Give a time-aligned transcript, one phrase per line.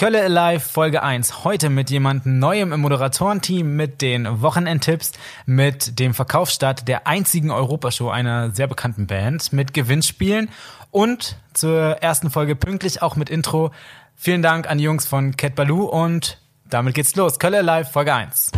[0.00, 1.44] Kölle Alive Folge 1.
[1.44, 5.12] Heute mit jemandem Neuem im Moderatorenteam, mit den Wochenendtipps,
[5.44, 10.48] mit dem Verkaufsstart der einzigen Europashow einer sehr bekannten Band, mit Gewinnspielen
[10.90, 13.72] und zur ersten Folge pünktlich auch mit Intro.
[14.16, 16.38] Vielen Dank an die Jungs von Cat Baloo und
[16.70, 17.38] damit geht's los.
[17.38, 18.52] Kölle Alive Folge 1.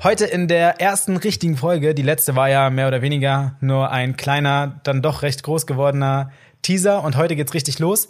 [0.00, 4.16] Heute in der ersten richtigen Folge, die letzte war ja mehr oder weniger nur ein
[4.16, 6.30] kleiner, dann doch recht groß gewordener
[6.62, 8.08] Teaser und heute geht's richtig los.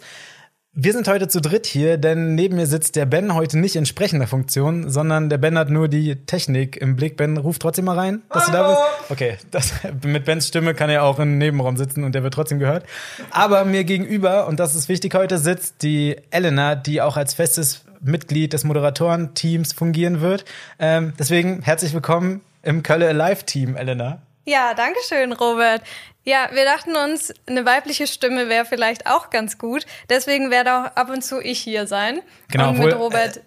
[0.71, 3.87] Wir sind heute zu dritt hier, denn neben mir sitzt der Ben heute nicht in
[3.87, 7.17] sprechender Funktion, sondern der Ben hat nur die Technik im Blick.
[7.17, 8.51] Ben, ruf trotzdem mal rein, dass Hallo.
[8.51, 9.11] du da bist.
[9.11, 9.73] Okay, das,
[10.05, 12.85] mit Bens Stimme kann er auch im Nebenraum sitzen und der wird trotzdem gehört.
[13.31, 17.83] Aber mir gegenüber, und das ist wichtig heute, sitzt die Elena, die auch als festes
[18.01, 20.45] Mitglied des Moderatorenteams fungieren wird.
[20.79, 24.21] Ähm, deswegen herzlich willkommen im Kölle Alive Team, Elena.
[24.45, 25.81] Ja, danke schön, Robert.
[26.23, 29.85] Ja, wir dachten uns, eine weibliche Stimme wäre vielleicht auch ganz gut.
[30.09, 32.21] Deswegen werde auch ab und zu ich hier sein.
[32.51, 33.41] Genau, und mit Robert.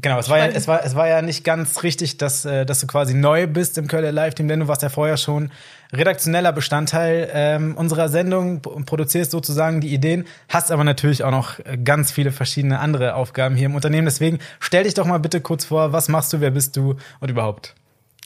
[0.00, 2.80] Genau, es war, ja, es, war, es war ja nicht ganz richtig, dass, äh, dass
[2.80, 5.50] du quasi neu bist im Kölner Live-Team, denn du warst ja vorher schon
[5.92, 11.58] redaktioneller Bestandteil ähm, unserer Sendung und produzierst sozusagen die Ideen, hast aber natürlich auch noch
[11.60, 14.04] äh, ganz viele verschiedene andere Aufgaben hier im Unternehmen.
[14.04, 17.30] Deswegen stell dich doch mal bitte kurz vor, was machst du, wer bist du und
[17.30, 17.74] überhaupt?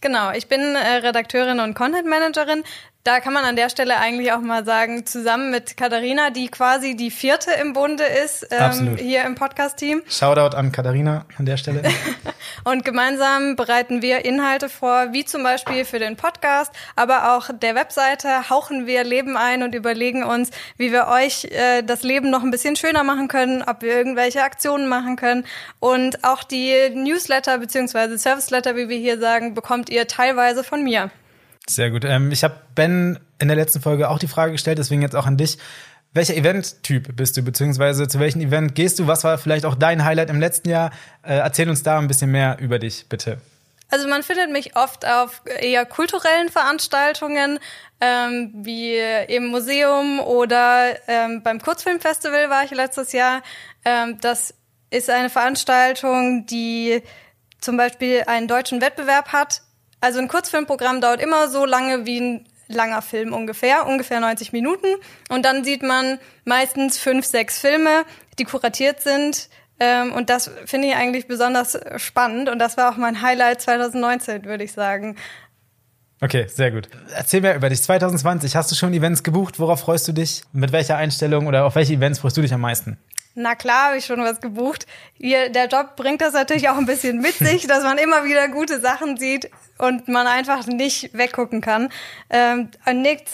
[0.03, 2.65] Genau, ich bin äh, Redakteurin und Content Managerin
[3.05, 6.95] da kann man an der Stelle eigentlich auch mal sagen, zusammen mit Katharina, die quasi
[6.95, 10.03] die vierte im Bunde ist, ähm, hier im Podcast-Team.
[10.09, 11.83] Shoutout an Katharina an der Stelle.
[12.65, 17.75] und gemeinsam bereiten wir Inhalte vor, wie zum Beispiel für den Podcast, aber auch der
[17.75, 22.45] Webseite hauchen wir Leben ein und überlegen uns, wie wir euch äh, das Leben noch
[22.45, 25.45] ein bisschen schöner machen können, ob wir irgendwelche Aktionen machen können.
[25.81, 31.11] Und auch die Newsletter beziehungsweise Service-Letter, wie wir hier sagen, bekommt ihr teilweise von mir.
[31.69, 32.05] Sehr gut.
[32.05, 35.27] Ähm, ich habe Ben in der letzten Folge auch die Frage gestellt, deswegen jetzt auch
[35.27, 35.59] an dich.
[36.15, 39.07] Welcher Event-Typ bist du, beziehungsweise zu welchem Event gehst du?
[39.07, 40.91] Was war vielleicht auch dein Highlight im letzten Jahr?
[41.23, 43.39] Äh, erzähl uns da ein bisschen mehr über dich, bitte.
[43.93, 47.59] Also man findet mich oft auf eher kulturellen Veranstaltungen,
[48.01, 48.97] ähm, wie
[49.29, 53.43] im Museum oder ähm, beim Kurzfilmfestival war ich letztes Jahr.
[53.85, 54.55] Ähm, das
[54.91, 57.03] ist eine Veranstaltung, die
[57.61, 59.63] zum Beispiel einen deutschen Wettbewerb hat,
[60.03, 64.87] also ein Kurzfilmprogramm dauert immer so lange wie ein langer Film ungefähr, ungefähr 90 Minuten.
[65.29, 68.05] Und dann sieht man meistens fünf, sechs Filme,
[68.39, 69.49] die kuratiert sind.
[69.79, 72.49] Ähm, und das finde ich eigentlich besonders spannend.
[72.49, 75.17] Und das war auch mein Highlight 2019, würde ich sagen.
[76.21, 76.89] Okay, sehr gut.
[77.15, 77.83] Erzähl mir über dich.
[77.83, 79.61] 2020, hast du schon Events gebucht?
[79.61, 80.43] Worauf freust du dich?
[80.53, 82.99] Mit welcher Einstellung oder auf welche Events freust du dich am meisten?
[83.35, 84.87] Na klar, habe ich schon was gebucht.
[85.15, 88.49] Hier, der Job bringt das natürlich auch ein bisschen mit sich, dass man immer wieder
[88.49, 89.51] gute Sachen sieht
[89.83, 91.89] und man einfach nicht weggucken kann.
[92.31, 92.69] Ähm,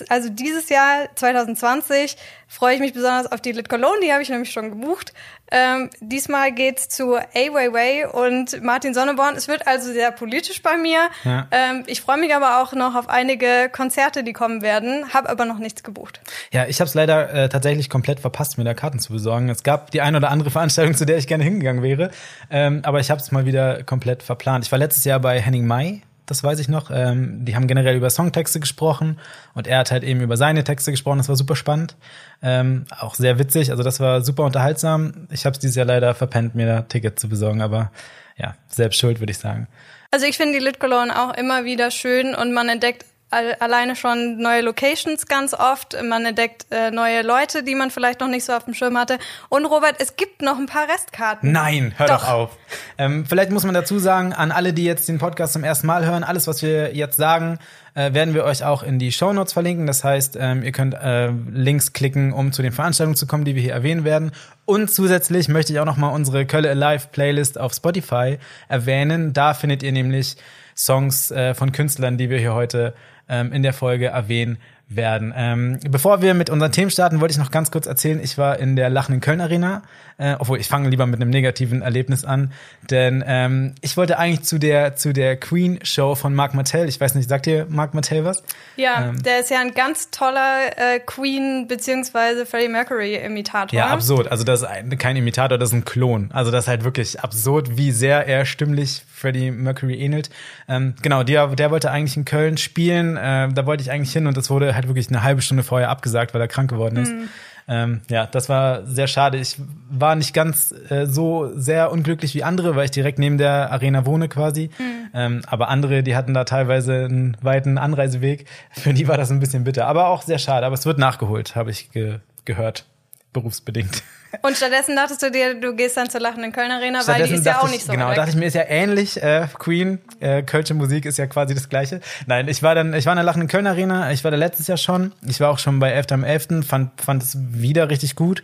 [0.08, 2.16] also dieses Jahr, 2020,
[2.46, 5.12] freue ich mich besonders auf die Lit Cologne, die habe ich nämlich schon gebucht.
[5.50, 9.36] Ähm, diesmal geht's zu A Weiwei und Martin Sonneborn.
[9.36, 11.08] Es wird also sehr politisch bei mir.
[11.24, 11.48] Ja.
[11.50, 15.44] Ähm, ich freue mich aber auch noch auf einige Konzerte, die kommen werden, habe aber
[15.44, 16.20] noch nichts gebucht.
[16.50, 19.50] Ja, ich habe es leider äh, tatsächlich komplett verpasst, mir da Karten zu besorgen.
[19.50, 22.10] Es gab die eine oder andere Veranstaltung, zu der ich gerne hingegangen wäre,
[22.50, 24.64] ähm, aber ich habe es mal wieder komplett verplant.
[24.64, 26.90] Ich war letztes Jahr bei Henning May das weiß ich noch.
[26.92, 29.18] Ähm, die haben generell über Songtexte gesprochen
[29.54, 31.18] und er hat halt eben über seine Texte gesprochen.
[31.18, 31.96] Das war super spannend,
[32.42, 33.70] ähm, auch sehr witzig.
[33.70, 35.26] Also das war super unterhaltsam.
[35.30, 37.90] Ich habe es dieses Jahr leider verpennt, mir da Ticket zu besorgen, aber
[38.36, 39.66] ja, selbst schuld, würde ich sagen.
[40.10, 44.38] Also ich finde die Lit Cologne auch immer wieder schön und man entdeckt alleine schon
[44.38, 45.96] neue Locations ganz oft.
[46.02, 49.18] Man entdeckt äh, neue Leute, die man vielleicht noch nicht so auf dem Schirm hatte.
[49.48, 51.52] Und Robert, es gibt noch ein paar Restkarten.
[51.52, 52.50] Nein, hör doch, doch auf.
[52.96, 56.06] Ähm, vielleicht muss man dazu sagen, an alle, die jetzt den Podcast zum ersten Mal
[56.06, 57.58] hören, alles, was wir jetzt sagen,
[57.94, 59.86] äh, werden wir euch auch in die Show Notes verlinken.
[59.86, 63.54] Das heißt, ähm, ihr könnt äh, Links klicken, um zu den Veranstaltungen zu kommen, die
[63.54, 64.32] wir hier erwähnen werden.
[64.64, 68.38] Und zusätzlich möchte ich auch noch mal unsere Kölle Alive Playlist auf Spotify
[68.68, 69.32] erwähnen.
[69.32, 70.36] Da findet ihr nämlich
[70.76, 72.94] Songs äh, von Künstlern, die wir hier heute
[73.28, 74.58] ähm, in der Folge erwähnen
[74.88, 75.34] werden.
[75.36, 78.58] Ähm, bevor wir mit unseren Themen starten, wollte ich noch ganz kurz erzählen, ich war
[78.58, 79.82] in der Lachenden Köln Arena,
[80.16, 82.52] äh, obwohl ich fange lieber mit einem negativen Erlebnis an,
[82.90, 86.88] denn ähm, ich wollte eigentlich zu der zu der Queen Show von Mark Martell.
[86.88, 88.42] Ich weiß nicht, sagt ihr Mark Martell was?
[88.76, 93.78] Ja, ähm, der ist ja ein ganz toller äh, Queen beziehungsweise Freddie Mercury Imitator.
[93.78, 94.28] Ja, absurd.
[94.28, 96.30] Also das ist ein, kein Imitator, das ist ein Klon.
[96.32, 100.30] Also das ist halt wirklich absurd, wie sehr er stimmlich Freddie Mercury ähnelt.
[100.68, 103.16] Ähm, genau, der, der wollte eigentlich in Köln spielen.
[103.16, 105.90] Äh, da wollte ich eigentlich hin und das wurde halt wirklich eine halbe Stunde vorher
[105.90, 107.12] abgesagt, weil er krank geworden ist.
[107.12, 107.28] Mhm.
[107.70, 109.36] Ähm, ja, das war sehr schade.
[109.36, 109.56] Ich
[109.90, 114.06] war nicht ganz äh, so sehr unglücklich wie andere, weil ich direkt neben der Arena
[114.06, 114.70] wohne quasi.
[114.78, 114.84] Mhm.
[115.12, 118.46] Ähm, aber andere, die hatten da teilweise einen weiten Anreiseweg.
[118.70, 119.86] Für die war das ein bisschen bitter.
[119.86, 120.64] Aber auch sehr schade.
[120.64, 122.86] Aber es wird nachgeholt, habe ich ge gehört.
[123.34, 124.02] Berufsbedingt.
[124.42, 127.46] Und stattdessen dachtest du dir, du gehst dann zur lachenden Köln Arena, weil die ist
[127.46, 128.16] ja auch nicht so Genau, weg.
[128.16, 129.22] dachte ich mir, ist ja ähnlich.
[129.22, 132.00] Äh, Queen, äh, Kölsche Musik ist ja quasi das Gleiche.
[132.26, 134.66] Nein, ich war dann, ich war in der lachenden Köln Arena, ich war da letztes
[134.66, 135.12] Jahr schon.
[135.26, 136.06] Ich war auch schon bei 11.
[136.12, 138.42] am 11., fand, fand es wieder richtig gut.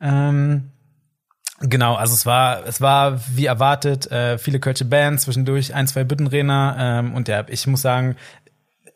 [0.00, 0.70] Ähm,
[1.60, 6.04] Genau, also es war, es war wie erwartet, äh, viele Kölsche Bands, zwischendurch ein, zwei
[6.04, 8.16] Büttenredner ähm, und ja, ich muss sagen,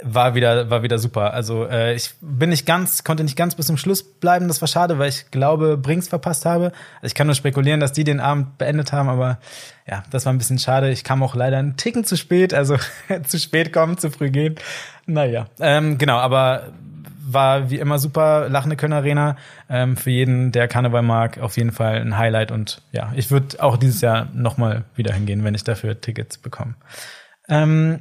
[0.03, 1.33] war wieder, war wieder super.
[1.33, 4.49] Also äh, ich bin nicht ganz, konnte nicht ganz bis zum Schluss bleiben.
[4.49, 6.67] Das war schade, weil ich glaube, Brinks verpasst habe.
[6.97, 9.39] Also ich kann nur spekulieren, dass die den Abend beendet haben, aber
[9.87, 10.91] ja, das war ein bisschen schade.
[10.91, 12.77] Ich kam auch leider einen Ticken zu spät, also
[13.27, 14.57] zu spät kommen, zu früh gehen.
[15.07, 16.73] Naja, ähm, genau, aber
[17.33, 19.37] war wie immer super, lachende Köln Arena.
[19.69, 22.51] Ähm, für jeden, der Karneval mag, auf jeden Fall ein Highlight.
[22.51, 26.75] Und ja, ich würde auch dieses Jahr nochmal wieder hingehen, wenn ich dafür Tickets bekomme.
[27.49, 28.01] Ähm,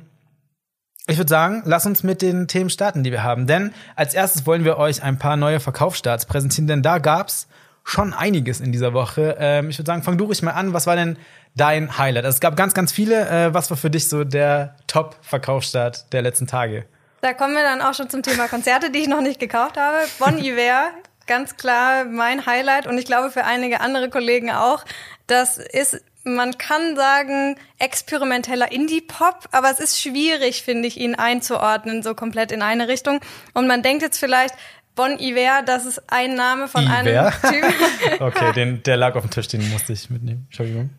[1.10, 3.48] ich würde sagen, lass uns mit den Themen starten, die wir haben.
[3.48, 7.48] Denn als erstes wollen wir euch ein paar neue Verkaufsstarts präsentieren, denn da gab's
[7.84, 9.36] schon einiges in dieser Woche.
[9.40, 10.74] Ähm, ich würde sagen, fang du ruhig mal an.
[10.74, 11.18] Was war denn
[11.56, 12.26] dein Highlight?
[12.26, 13.28] Also es gab ganz, ganz viele.
[13.28, 16.86] Äh, was war für dich so der Top-Verkaufsstart der letzten Tage?
[17.22, 19.98] Da kommen wir dann auch schon zum Thema Konzerte, die ich noch nicht gekauft habe.
[20.20, 20.92] Bon Iver,
[21.26, 24.86] ganz klar mein Highlight und ich glaube für einige andere Kollegen auch.
[25.28, 26.02] Das ist
[26.36, 32.52] man kann sagen, experimenteller Indie-Pop, aber es ist schwierig, finde ich, ihn einzuordnen, so komplett
[32.52, 33.20] in eine Richtung.
[33.54, 34.56] Und man denkt jetzt vielleicht,
[34.96, 36.94] Bon Iver, das ist ein Name von Iver?
[36.94, 38.20] einem Typ.
[38.22, 40.46] okay, den, der lag auf dem Tisch, den musste ich mitnehmen.
[40.48, 40.90] Entschuldigung.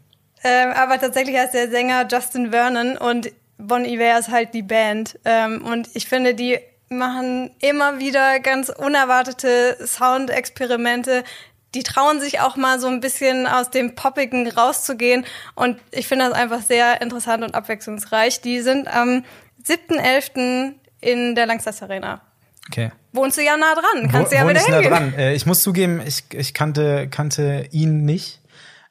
[0.42, 5.18] Ähm, aber tatsächlich heißt der Sänger Justin Vernon und Bon Iver ist halt die Band.
[5.24, 11.22] Ähm, und ich finde, die machen immer wieder ganz unerwartete Soundexperimente,
[11.74, 15.24] die trauen sich auch mal so ein bisschen aus dem Poppigen rauszugehen.
[15.54, 18.40] Und ich finde das einfach sehr interessant und abwechslungsreich.
[18.40, 19.24] Die sind am
[19.64, 20.74] 7.11.
[21.00, 22.22] in der Langsess Arena.
[22.68, 22.90] Okay.
[23.12, 24.90] Wohnst du ja nah dran, kannst Wo, du ja wieder hingehen.
[24.90, 25.14] Nah dran.
[25.14, 28.40] Äh, ich muss zugeben, ich, ich kannte, kannte ihn nicht,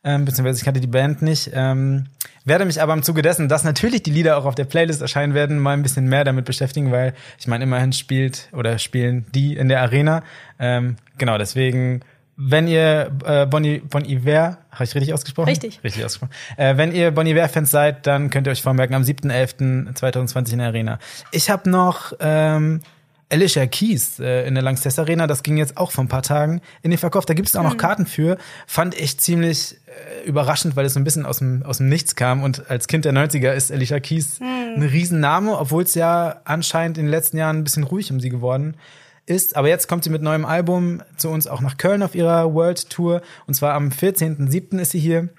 [0.03, 1.51] ähm, beziehungsweise ich kannte die Band nicht.
[1.53, 2.07] Ähm,
[2.43, 5.33] werde mich aber im Zuge dessen, dass natürlich die Lieder auch auf der Playlist erscheinen
[5.33, 9.55] werden, mal ein bisschen mehr damit beschäftigen, weil ich meine, immerhin spielt oder spielen die
[9.55, 10.23] in der Arena.
[10.59, 12.01] Ähm, genau, deswegen
[12.41, 15.49] wenn ihr äh, Bonnie Bon Iver, habe ich richtig ausgesprochen?
[15.49, 15.81] Richtig.
[15.83, 16.31] Richtig ausgesprochen.
[16.55, 20.67] Äh, wenn ihr Bon Iver-Fans seid, dann könnt ihr euch vormerken, am 7.11.2020 in der
[20.67, 20.99] Arena.
[21.33, 22.79] Ich habe noch ähm,
[23.27, 26.61] Alicia Keys äh, in der Lanxess Arena, das ging jetzt auch vor ein paar Tagen
[26.81, 27.25] in den Verkauf.
[27.25, 27.77] Da gibt es auch noch hm.
[27.77, 28.37] Karten für.
[28.65, 29.75] Fand ich ziemlich
[30.23, 32.43] äh, überraschend, weil es so ein bisschen aus dem, aus dem Nichts kam.
[32.43, 34.75] Und als Kind der 90er ist Alicia Keys hm.
[34.77, 38.29] ein Riesenname, obwohl es ja anscheinend in den letzten Jahren ein bisschen ruhig um sie
[38.29, 39.55] geworden ist ist.
[39.55, 42.89] Aber jetzt kommt sie mit neuem Album zu uns auch nach Köln auf ihrer World
[42.89, 43.21] Tour.
[43.47, 44.79] Und zwar am 14.07.
[44.79, 45.29] ist sie hier.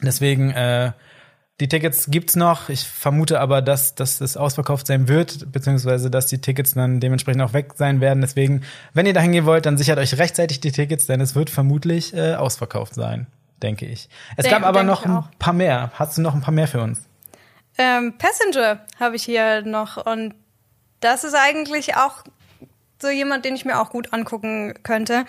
[0.00, 0.92] Deswegen, äh,
[1.60, 2.68] die Tickets gibt's noch.
[2.68, 7.42] Ich vermute aber, dass, dass es ausverkauft sein wird, beziehungsweise dass die Tickets dann dementsprechend
[7.42, 8.20] auch weg sein werden.
[8.20, 8.62] Deswegen,
[8.94, 12.14] wenn ihr dahin gehen wollt, dann sichert euch rechtzeitig die Tickets, denn es wird vermutlich
[12.14, 13.28] äh, ausverkauft sein,
[13.62, 14.08] denke ich.
[14.36, 15.92] Es denk, gab aber noch ein paar mehr.
[15.94, 17.02] Hast du noch ein paar mehr für uns?
[17.78, 20.34] Ähm, Passenger habe ich hier noch und
[21.00, 22.24] das ist eigentlich auch
[23.02, 25.24] so jemand, den ich mir auch gut angucken könnte.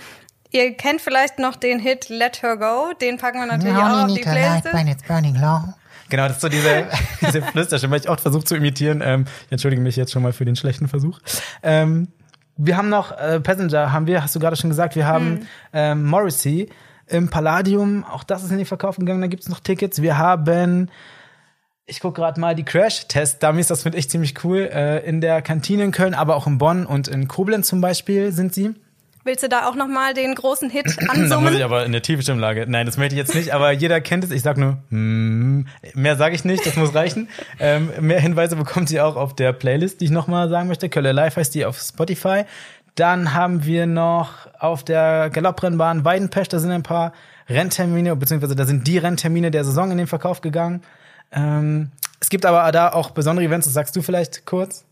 [0.52, 4.14] Ihr kennt vielleicht noch den Hit Let Her Go, den packen wir natürlich auch auf
[4.14, 4.68] die Playlist.
[6.10, 6.86] Genau, das ist so diese,
[7.22, 9.02] diese Flüsterstimme, ich auch versucht zu imitieren.
[9.04, 11.20] Ähm, ich entschuldige mich jetzt schon mal für den schlechten Versuch.
[11.64, 12.10] Ähm,
[12.56, 15.48] wir haben noch äh, Passenger, haben wir, hast du gerade schon gesagt, wir haben hm.
[15.74, 16.70] ähm, Morrissey
[17.08, 20.02] im Palladium, auch das ist in den Verkauf gegangen, da gibt es noch Tickets.
[20.02, 20.90] Wir haben
[21.86, 24.70] ich gucke gerade mal die Crash-Test-Dummies, das finde ich ziemlich cool.
[24.72, 28.32] Äh, in der Kantine in Köln, aber auch in Bonn und in Koblenz zum Beispiel
[28.32, 28.74] sind sie.
[29.26, 31.30] Willst du da auch noch mal den großen Hit ansummen?
[31.30, 32.66] da muss ich aber in der Stimmlage.
[32.68, 34.32] Nein, das möchte ich jetzt nicht, aber jeder kennt es.
[34.32, 37.30] Ich sag nur, mm, mehr sage ich nicht, das muss reichen.
[37.60, 40.90] ähm, mehr Hinweise bekommt ihr auch auf der Playlist, die ich noch mal sagen möchte.
[40.90, 42.44] Kölle Live heißt die auf Spotify.
[42.96, 47.14] Dann haben wir noch auf der Galopprennbahn Weidenpesch, da sind ein paar
[47.50, 50.82] Renntermine, beziehungsweise da sind die Renntermine der Saison in den Verkauf gegangen.
[51.34, 54.86] Ähm, es gibt aber da auch besondere Events, das sagst du vielleicht kurz?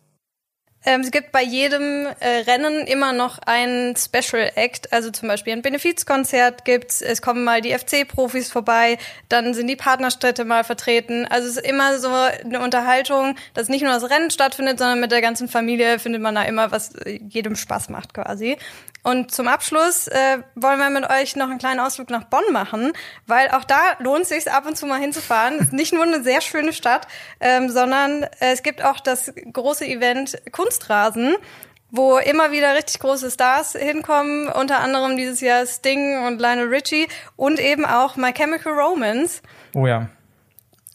[0.84, 5.54] Ähm, es gibt bei jedem äh, Rennen immer noch ein Special Act, also zum Beispiel
[5.54, 8.98] ein Benefizkonzert gibt's, es kommen mal die FC-Profis vorbei,
[9.30, 11.28] dann sind die Partnerstädte mal vertreten.
[11.28, 15.12] Also es ist immer so eine Unterhaltung, dass nicht nur das Rennen stattfindet, sondern mit
[15.12, 18.58] der ganzen Familie findet man da immer, was jedem Spaß macht quasi.
[19.04, 22.94] Und zum Abschluss äh, wollen wir mit euch noch einen kleinen Ausflug nach Bonn machen,
[23.26, 25.56] weil auch da lohnt es sich ab und zu mal hinzufahren.
[25.56, 27.08] Es ist nicht nur eine sehr schöne Stadt,
[27.40, 30.38] ähm, sondern äh, es gibt auch das große Event
[30.72, 31.36] Kunstrasen.
[31.94, 37.10] wo immer wieder richtig große Stars hinkommen, unter anderem dieses Jahr Sting und Lionel Richie
[37.36, 39.42] und eben auch My Chemical Romance.
[39.76, 40.08] Oh ja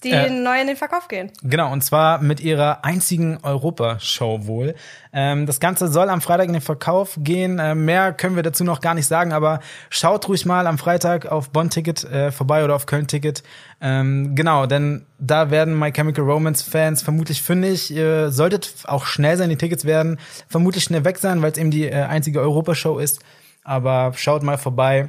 [0.07, 1.31] die äh, neu in den Verkauf gehen.
[1.43, 4.75] Genau, und zwar mit ihrer einzigen Europashow wohl.
[5.13, 7.59] Ähm, das Ganze soll am Freitag in den Verkauf gehen.
[7.59, 9.61] Äh, mehr können wir dazu noch gar nicht sagen, aber
[9.91, 13.43] schaut ruhig mal am Freitag auf Bonn-Ticket äh, vorbei oder auf Köln-Ticket.
[13.81, 17.91] Ähm, genau, denn da werden My Chemical Romance-Fans vermutlich fündig.
[17.91, 21.71] Ihr solltet auch schnell sein, die Tickets werden vermutlich schnell weg sein, weil es eben
[21.71, 23.21] die äh, einzige Europashow ist.
[23.65, 25.09] Aber schaut mal vorbei.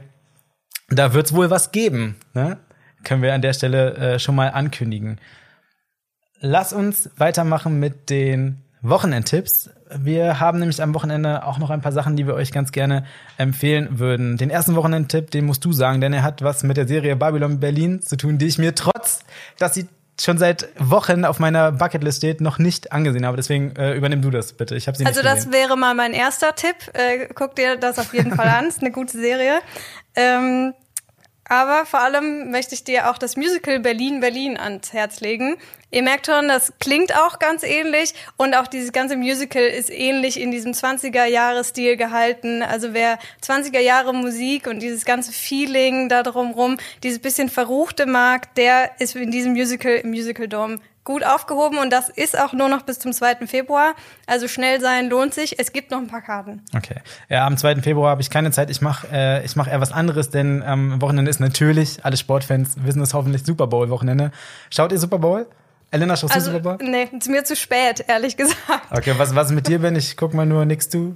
[0.89, 2.16] Da wird's wohl was geben.
[2.34, 2.58] Ne?
[3.08, 5.20] Können wir an der Stelle äh, schon mal ankündigen.
[6.40, 9.70] Lass uns weitermachen mit den Wochenendtipps.
[9.96, 13.06] Wir haben nämlich am Wochenende auch noch ein paar Sachen, die wir euch ganz gerne
[13.38, 14.38] empfehlen würden.
[14.38, 17.60] Den ersten Wochenendtipp, den musst du sagen, denn er hat was mit der Serie Babylon
[17.60, 19.22] Berlin zu tun, die ich mir trotz,
[19.58, 19.88] dass sie
[20.20, 23.38] schon seit Wochen auf meiner Bucketlist steht, noch nicht angesehen habe.
[23.38, 24.76] Deswegen äh, übernimm du das bitte.
[24.76, 26.76] Ich habe sie also nicht Also das wäre mal mein erster Tipp.
[26.94, 28.68] Äh, guck dir das auf jeden Fall an.
[28.68, 29.60] ist eine gute Serie.
[30.16, 30.74] Ähm,
[31.50, 35.58] aber vor allem möchte ich dir auch das Musical Berlin Berlin ans Herz legen.
[35.89, 40.39] Ihr merkt schon, das klingt auch ganz ähnlich und auch dieses ganze Musical ist ähnlich
[40.39, 42.62] in diesem 20er Jahre Stil gehalten.
[42.62, 48.54] Also wer 20er Jahre Musik und dieses ganze Feeling da drumrum, dieses bisschen verruchte mag,
[48.56, 52.68] der ist in diesem Musical im Musical Dome gut aufgehoben und das ist auch nur
[52.68, 53.48] noch bis zum 2.
[53.48, 53.96] Februar.
[54.26, 55.58] Also schnell sein lohnt sich.
[55.58, 56.62] Es gibt noch ein paar Karten.
[56.76, 56.98] Okay.
[57.30, 57.78] Ja, am 2.
[57.78, 58.70] Februar habe ich keine Zeit.
[58.70, 62.18] Ich mache äh, ich mach eher was anderes, denn am ähm, Wochenende ist natürlich, alle
[62.18, 64.32] Sportfans wissen es hoffentlich, Super Bowl-Wochenende.
[64.70, 65.48] Schaut ihr Super Bowl?
[65.92, 66.90] Elena, schaust also, du Super Bowl?
[66.90, 68.58] Nee, ist mir zu spät, ehrlich gesagt.
[68.92, 69.96] Okay, was, was mit dir, Ben?
[69.96, 71.16] Ich guck mal nur nix du.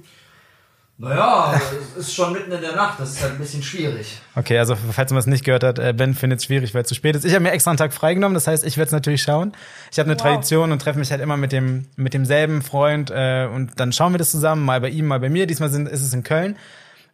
[0.98, 1.60] Naja,
[1.98, 4.20] es ist schon mitten in der Nacht, das ist halt ein bisschen schwierig.
[4.36, 6.88] Okay, also falls man es nicht gehört hat, äh, Ben findet es schwierig, weil es
[6.88, 7.24] zu spät ist.
[7.24, 9.52] Ich habe mir extra einen Tag freigenommen, das heißt, ich werde es natürlich schauen.
[9.90, 10.22] Ich habe eine wow.
[10.22, 14.12] Tradition und treffe mich halt immer mit dem mit demselben Freund äh, und dann schauen
[14.12, 15.46] wir das zusammen, mal bei ihm, mal bei mir.
[15.46, 16.56] Diesmal sind, ist es in Köln.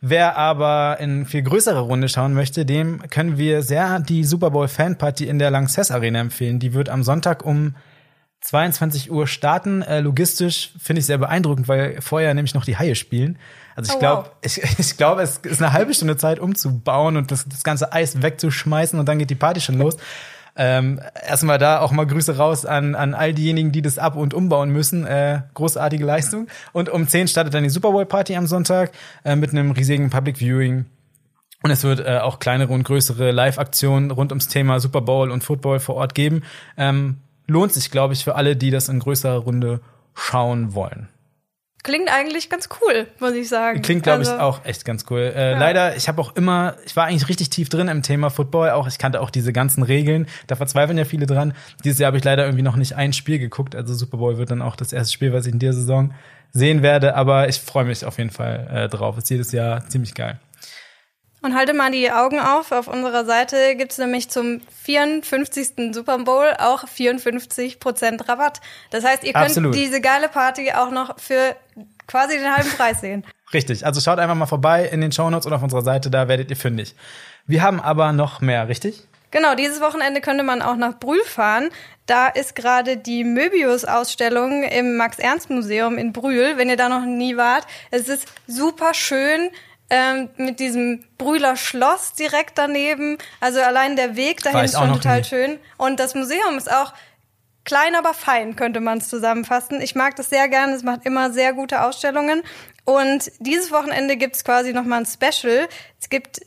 [0.01, 4.69] Wer aber in viel größere Runde schauen möchte, dem können wir sehr die Super Bowl
[4.69, 6.61] Fanparty in der Lanxess Arena empfehlen.
[6.61, 7.75] Die wird am Sonntag um
[8.41, 9.83] 22 Uhr starten.
[9.83, 13.39] Äh, logistisch finde ich sehr beeindruckend, weil vorher nämlich noch die Haie spielen.
[13.75, 14.33] Also ich oh, glaube, wow.
[14.43, 18.23] ich, ich glaube, es ist eine halbe Stunde Zeit umzubauen und das, das ganze Eis
[18.23, 19.97] wegzuschmeißen und dann geht die Party schon los.
[20.61, 24.35] Ähm, erstmal da auch mal Grüße raus an, an all diejenigen, die das ab- und
[24.35, 25.07] umbauen müssen.
[25.07, 26.49] Äh, großartige Leistung.
[26.73, 28.91] Und um 10 startet dann die Super Bowl Party am Sonntag
[29.25, 30.87] äh, mit einem riesigen Public Viewing.
[31.63, 35.45] Und es wird äh, auch kleinere und größere Live-Aktionen rund ums Thema Super Bowl und
[35.45, 36.43] Football vor Ort geben.
[36.77, 39.81] Ähm, lohnt sich, glaube ich, für alle, die das in größerer Runde
[40.15, 41.09] schauen wollen.
[41.85, 43.83] Klingt eigentlich ganz cool, muss ich sagen.
[43.83, 45.33] Klingt, glaube also, ich, auch echt ganz cool.
[45.35, 45.59] Äh, ja.
[45.59, 48.71] Leider, ich habe auch immer, ich war eigentlich richtig tief drin im Thema Football.
[48.71, 50.27] Auch ich kannte auch diese ganzen Regeln.
[50.49, 51.55] Da verzweifeln ja viele dran.
[51.85, 53.75] Dieses Jahr habe ich leider irgendwie noch nicht ein Spiel geguckt.
[53.77, 56.13] Also Super Bowl wird dann auch das erste Spiel, was ich in der Saison
[56.53, 57.15] sehen werde.
[57.15, 59.17] Aber ich freue mich auf jeden Fall äh, drauf.
[59.17, 60.41] Ist jedes Jahr ziemlich geil.
[61.41, 62.73] Und halte mal die Augen auf.
[62.73, 65.95] Auf unserer Seite gibt's nämlich zum 54.
[65.95, 68.61] Super Bowl auch 54% Rabatt.
[68.91, 69.75] Das heißt, ihr könnt Absolut.
[69.75, 71.55] diese geile Party auch noch für
[72.09, 73.25] quasi den halben Preis sehen.
[73.53, 73.87] Richtig.
[73.87, 76.57] Also schaut einfach mal vorbei in den Shownotes oder auf unserer Seite, da werdet ihr
[76.57, 76.95] fündig.
[77.47, 79.05] Wir haben aber noch mehr, richtig?
[79.31, 81.71] Genau, dieses Wochenende könnte man auch nach Brühl fahren.
[82.07, 87.67] Da ist gerade die Möbius-Ausstellung im Max-Ernst-Museum in Brühl, wenn ihr da noch nie wart.
[87.91, 89.51] Es ist super schön
[89.91, 93.19] ähm, mit diesem Brühler Schloss direkt daneben.
[93.41, 95.25] Also allein der Weg dahin ist schon total nie.
[95.25, 95.59] schön.
[95.77, 96.93] Und das Museum ist auch
[97.65, 99.81] klein, aber fein, könnte man es zusammenfassen.
[99.81, 100.75] Ich mag das sehr gerne.
[100.75, 102.43] Es macht immer sehr gute Ausstellungen.
[102.85, 105.69] Und dieses Wochenende gibt es quasi nochmal ein Special.
[106.01, 106.41] Es gibt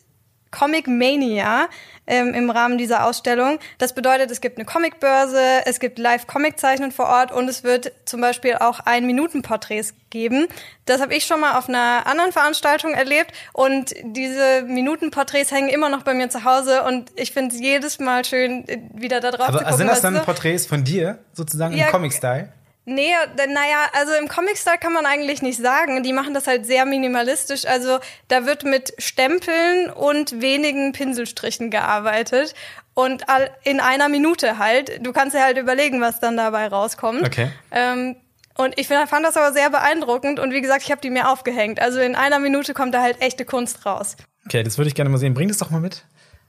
[0.51, 1.69] Comic Mania
[2.11, 3.57] ähm, im Rahmen dieser Ausstellung.
[3.77, 8.19] Das bedeutet, es gibt eine Comicbörse, es gibt Live-Comic-Zeichnen vor Ort und es wird zum
[8.19, 10.47] Beispiel auch Ein-Minuten-Porträts geben.
[10.85, 15.87] Das habe ich schon mal auf einer anderen Veranstaltung erlebt und diese Minuten-Porträts hängen immer
[15.87, 19.47] noch bei mir zu Hause und ich finde es jedes Mal schön, wieder da drauf
[19.47, 19.77] Aber zu gucken.
[19.77, 22.51] Sind das dann Porträts von dir, sozusagen ja, im Comic-Style?
[22.91, 26.03] Nee, naja, also im Comic-Style kann man eigentlich nicht sagen.
[26.03, 27.65] Die machen das halt sehr minimalistisch.
[27.65, 32.53] Also da wird mit Stempeln und wenigen Pinselstrichen gearbeitet.
[32.93, 33.23] Und
[33.63, 35.05] in einer Minute halt.
[35.05, 37.25] Du kannst dir halt überlegen, was dann dabei rauskommt.
[37.25, 37.49] Okay.
[37.71, 38.17] Ähm,
[38.55, 40.39] und ich fand das aber sehr beeindruckend.
[40.39, 41.81] Und wie gesagt, ich habe die mir aufgehängt.
[41.81, 44.17] Also in einer Minute kommt da halt echte Kunst raus.
[44.45, 45.33] Okay, das würde ich gerne mal sehen.
[45.33, 46.03] Bring das doch mal mit.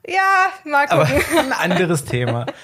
[0.06, 1.22] Ja, mal gucken.
[1.32, 2.46] Aber ein anderes Thema.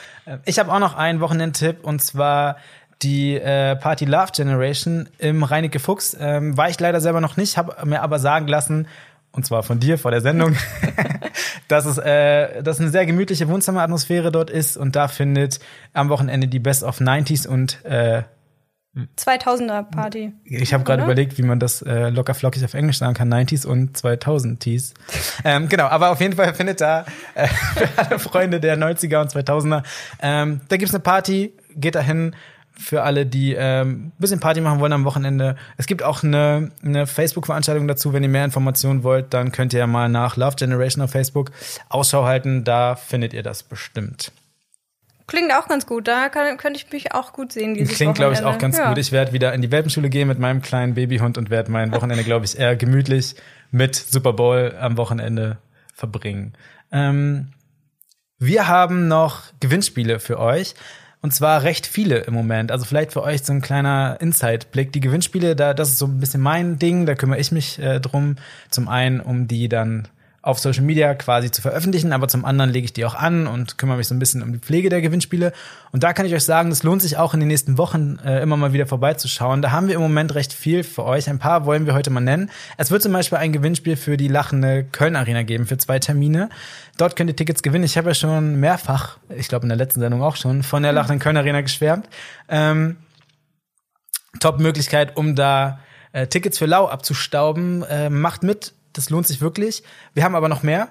[0.44, 2.58] Ich habe auch noch einen Wochenendtipp und zwar
[3.02, 6.16] die äh, Party Love Generation im Reinecke Fuchs.
[6.18, 8.86] Ähm, war ich leider selber noch nicht, habe mir aber sagen lassen,
[9.30, 10.56] und zwar von dir vor der Sendung,
[11.68, 15.60] dass es äh, dass eine sehr gemütliche Wohnzimmeratmosphäre dort ist und da findet
[15.92, 18.22] am Wochenende die Best of 90s und äh,
[19.16, 20.32] 2000er Party.
[20.44, 23.64] Ich habe gerade überlegt, wie man das äh, locker flockig auf Englisch sagen kann, 90s
[23.64, 24.94] und 2000s.
[25.44, 29.30] ähm, genau, aber auf jeden Fall findet da äh, für alle Freunde der 90er und
[29.30, 29.84] 2000er,
[30.20, 32.34] ähm, da gibt's eine Party, geht dahin
[32.78, 35.56] für alle, die ähm, bisschen Party machen wollen am Wochenende.
[35.76, 38.12] Es gibt auch eine, eine Facebook-Veranstaltung dazu.
[38.12, 41.50] Wenn ihr mehr Informationen wollt, dann könnt ihr ja mal nach Love Generation auf Facebook
[41.88, 42.62] Ausschau halten.
[42.62, 44.30] Da findet ihr das bestimmt.
[45.26, 46.06] Klingt auch ganz gut.
[46.08, 47.74] Da kann, könnte ich mich auch gut sehen.
[47.74, 48.88] Dieses Klingt, glaube ich, auch ganz ja.
[48.88, 48.98] gut.
[48.98, 52.24] Ich werde wieder in die Welpenschule gehen mit meinem kleinen Babyhund und werde mein Wochenende,
[52.24, 53.34] glaube ich, eher gemütlich
[53.70, 55.58] mit Super Bowl am Wochenende
[55.92, 56.54] verbringen.
[56.92, 57.48] Ähm,
[58.38, 60.74] wir haben noch Gewinnspiele für euch.
[61.20, 62.70] Und zwar recht viele im Moment.
[62.70, 64.92] Also vielleicht für euch so ein kleiner Insight-Blick.
[64.92, 68.00] Die Gewinnspiele, da, das ist so ein bisschen mein Ding, da kümmere ich mich äh,
[68.00, 68.36] drum.
[68.70, 70.06] Zum einen, um die dann
[70.48, 73.76] auf Social Media quasi zu veröffentlichen, aber zum anderen lege ich die auch an und
[73.76, 75.52] kümmere mich so ein bisschen um die Pflege der Gewinnspiele.
[75.92, 78.40] Und da kann ich euch sagen, es lohnt sich auch in den nächsten Wochen äh,
[78.40, 79.60] immer mal wieder vorbeizuschauen.
[79.60, 81.28] Da haben wir im Moment recht viel für euch.
[81.28, 82.50] Ein paar wollen wir heute mal nennen.
[82.78, 86.48] Es wird zum Beispiel ein Gewinnspiel für die lachende Köln Arena geben für zwei Termine.
[86.96, 87.84] Dort könnt ihr Tickets gewinnen.
[87.84, 90.92] Ich habe ja schon mehrfach, ich glaube in der letzten Sendung auch schon, von der
[90.92, 92.08] lachenden Köln Arena geschwärmt.
[92.48, 92.96] Ähm,
[94.40, 95.80] Top-Möglichkeit, um da
[96.12, 97.82] äh, Tickets für Lau abzustauben.
[97.82, 99.82] Äh, macht mit, das lohnt sich wirklich.
[100.12, 100.88] Wir haben aber noch mehr.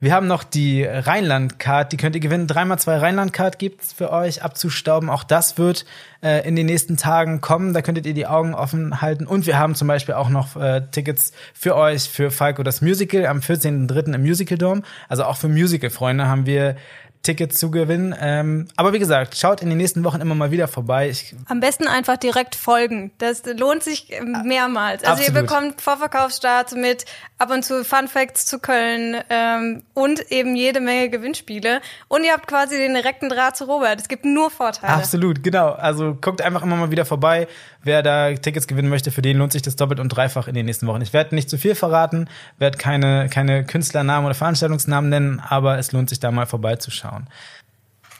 [0.00, 2.48] Wir haben noch die Rheinland-Card, die könnt ihr gewinnen.
[2.48, 5.08] Dreimal zwei Rheinland-Card gibt's für euch abzustauben.
[5.08, 5.84] Auch das wird
[6.24, 7.72] äh, in den nächsten Tagen kommen.
[7.72, 9.28] Da könntet ihr die Augen offen halten.
[9.28, 13.26] Und wir haben zum Beispiel auch noch äh, Tickets für euch für Falco das Musical
[13.26, 14.14] am 14.03.
[14.14, 14.82] im Musical Dome.
[15.08, 16.74] Also auch für Musical-Freunde haben wir
[17.22, 18.14] Tickets zu gewinnen.
[18.18, 21.08] Ähm, aber wie gesagt, schaut in den nächsten Wochen immer mal wieder vorbei.
[21.08, 23.12] Ich, Am besten einfach direkt folgen.
[23.18, 24.08] Das lohnt sich
[24.44, 25.04] mehrmals.
[25.04, 25.48] Also ihr Absolut.
[25.48, 27.04] bekommt Vorverkaufsstarts mit
[27.38, 31.80] ab und zu Fun Facts zu Köln ähm, und eben jede Menge Gewinnspiele.
[32.08, 34.00] Und ihr habt quasi den direkten Draht zu Robert.
[34.00, 34.94] Es gibt nur Vorteile.
[34.94, 35.70] Absolut, genau.
[35.70, 37.46] Also guckt einfach immer mal wieder vorbei.
[37.84, 40.66] Wer da Tickets gewinnen möchte, für den lohnt sich das doppelt und dreifach in den
[40.66, 41.02] nächsten Wochen.
[41.02, 45.92] Ich werde nicht zu viel verraten, werde keine, keine Künstlernamen oder Veranstaltungsnamen nennen, aber es
[45.92, 47.11] lohnt sich da mal vorbeizuschauen.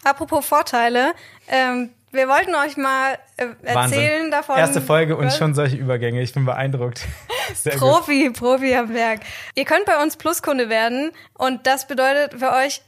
[0.05, 1.15] Apropos Vorteile,
[1.49, 4.31] ähm, wir wollten euch mal äh, erzählen Wahnsinn.
[4.31, 4.59] davon.
[4.59, 6.21] Erste Folge und schon solche Übergänge.
[6.21, 7.07] Ich bin beeindruckt.
[7.55, 7.81] Sehr gut.
[7.81, 9.21] Profi, Profi am Werk.
[9.55, 12.83] Ihr könnt bei uns Pluskunde werden und das bedeutet für euch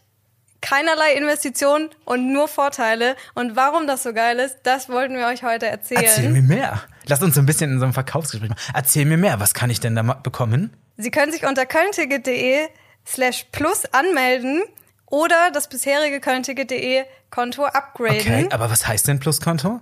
[0.61, 3.17] keinerlei Investition und nur Vorteile.
[3.35, 6.03] Und warum das so geil ist, das wollten wir euch heute erzählen.
[6.05, 6.83] Erzähl mir mehr.
[7.07, 8.63] Lass uns so ein bisschen in so einem Verkaufsgespräch machen.
[8.75, 9.41] Erzähl mir mehr.
[9.41, 10.75] Was kann ich denn da bekommen?
[10.97, 12.69] Sie können sich unter kölnticket.de
[13.07, 14.63] slash plus anmelden
[15.15, 18.19] oder das bisherige kölnticket.de Konto upgraden.
[18.21, 19.81] Okay, aber was heißt denn Pluskonto?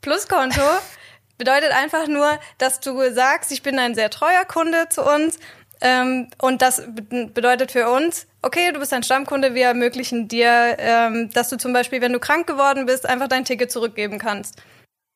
[0.00, 0.62] Pluskonto
[1.38, 5.38] bedeutet einfach nur, dass du sagst, ich bin ein sehr treuer Kunde zu uns.
[5.80, 10.76] Ähm, und das be- bedeutet für uns, okay, du bist ein Stammkunde, wir ermöglichen dir,
[10.78, 14.62] ähm, dass du zum Beispiel, wenn du krank geworden bist, einfach dein Ticket zurückgeben kannst.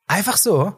[0.08, 0.74] Einfach so.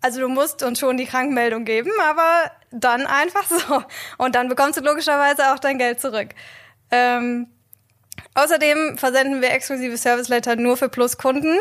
[0.00, 3.84] Also du musst uns schon die Krankmeldung geben, aber dann einfach so.
[4.18, 6.30] Und dann bekommst du logischerweise auch dein Geld zurück.
[6.92, 7.48] Ähm,
[8.34, 11.58] außerdem versenden wir exklusive Serviceletter nur für Pluskunden.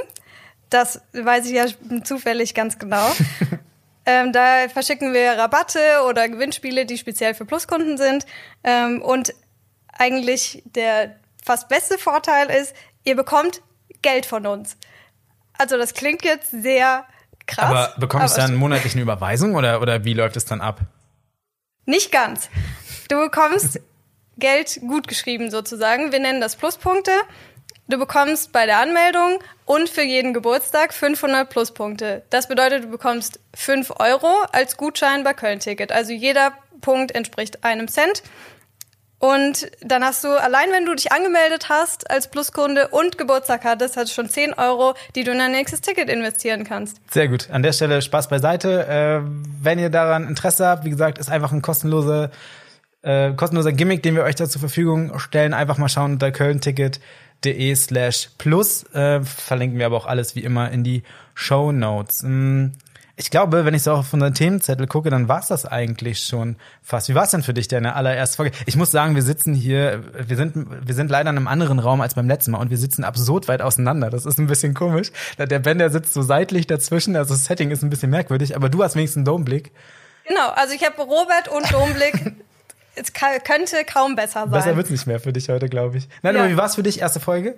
[0.70, 1.66] Das weiß ich ja
[2.04, 3.12] zufällig ganz genau.
[4.06, 8.26] ähm, da verschicken wir Rabatte oder Gewinnspiele, die speziell für Pluskunden sind.
[8.64, 9.34] Ähm, und
[9.98, 13.62] eigentlich der fast beste Vorteil ist, ihr bekommt
[14.02, 14.78] Geld von uns.
[15.58, 17.06] Also das klingt jetzt sehr
[17.48, 17.66] krass.
[17.66, 20.82] Aber bekommst du dann monatlich eine Überweisung oder, oder wie läuft es dann ab?
[21.86, 22.50] Nicht ganz.
[23.10, 23.80] Du bekommst
[24.42, 26.12] Geld gut geschrieben sozusagen.
[26.12, 27.12] Wir nennen das Pluspunkte.
[27.88, 32.24] Du bekommst bei der Anmeldung und für jeden Geburtstag 500 Pluspunkte.
[32.30, 35.92] Das bedeutet, du bekommst 5 Euro als Gutschein bei Köln-Ticket.
[35.92, 38.24] Also jeder Punkt entspricht einem Cent.
[39.20, 43.96] Und dann hast du, allein wenn du dich angemeldet hast als Pluskunde und Geburtstag hattest,
[43.96, 46.98] hast du schon 10 Euro, die du in dein nächstes Ticket investieren kannst.
[47.12, 47.48] Sehr gut.
[47.52, 48.88] An der Stelle Spaß beiseite.
[48.88, 49.22] Äh,
[49.62, 52.32] wenn ihr daran Interesse habt, wie gesagt, ist einfach ein kostenloser,
[53.04, 55.54] äh, kostenloser Gimmick, den wir euch da zur Verfügung stellen.
[55.54, 58.84] Einfach mal schauen unter kölnticket.de slash plus.
[58.94, 62.24] Äh, verlinken wir aber auch alles wie immer in die Show Notes.
[62.24, 62.68] Mm,
[63.18, 67.08] Ich glaube, wenn ich so auf unseren Themenzettel gucke, dann war's das eigentlich schon fast.
[67.10, 68.56] Wie war's denn für dich, deine allererste Folge?
[68.66, 70.56] Ich muss sagen, wir sitzen hier, wir sind,
[70.88, 73.48] wir sind leider in einem anderen Raum als beim letzten Mal und wir sitzen absurd
[73.48, 74.10] weit auseinander.
[74.10, 75.12] Das ist ein bisschen komisch.
[75.38, 78.70] Der Ben, der sitzt so seitlich dazwischen, also das Setting ist ein bisschen merkwürdig, aber
[78.70, 79.72] du hast wenigstens einen Domblick.
[80.28, 82.34] Genau, also ich habe Robert und Domblick.
[82.96, 84.52] es könnte kaum besser sein.
[84.52, 86.08] Besser wird's nicht mehr für dich heute, glaube ich.
[86.22, 86.42] Nein, Ja.
[86.42, 87.58] aber wie war's für dich, erste Folge?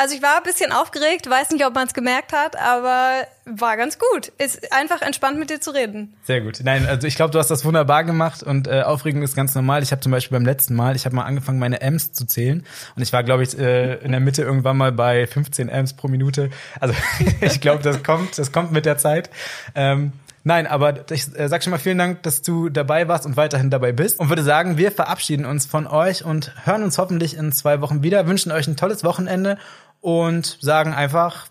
[0.00, 3.76] Also ich war ein bisschen aufgeregt, weiß nicht, ob man es gemerkt hat, aber war
[3.76, 4.28] ganz gut.
[4.38, 6.14] Ist einfach entspannt mit dir zu reden.
[6.22, 6.60] Sehr gut.
[6.62, 9.82] Nein, also ich glaube, du hast das wunderbar gemacht und äh, Aufregung ist ganz normal.
[9.82, 12.64] Ich habe zum Beispiel beim letzten Mal, ich habe mal angefangen, meine Amps zu zählen
[12.94, 16.06] und ich war, glaube ich, äh, in der Mitte irgendwann mal bei 15 Amps pro
[16.06, 16.50] Minute.
[16.78, 16.94] Also
[17.40, 19.30] ich glaube, das kommt, das kommt mit der Zeit.
[19.74, 20.12] Ähm,
[20.48, 23.68] Nein, aber ich äh, sag schon mal vielen Dank, dass du dabei warst und weiterhin
[23.68, 24.18] dabei bist.
[24.18, 28.02] Und würde sagen, wir verabschieden uns von euch und hören uns hoffentlich in zwei Wochen
[28.02, 28.26] wieder.
[28.26, 29.58] Wünschen euch ein tolles Wochenende
[30.00, 31.48] und sagen einfach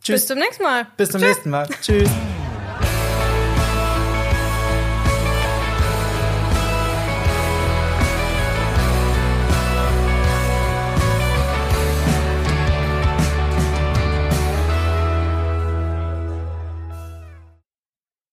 [0.00, 0.20] Tschüss.
[0.20, 0.86] Bis zum nächsten Mal.
[0.96, 1.28] Bis zum Tschüss.
[1.28, 1.68] nächsten Mal.
[1.82, 2.08] Tschüss.